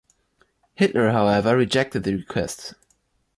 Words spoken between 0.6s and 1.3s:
Hitler,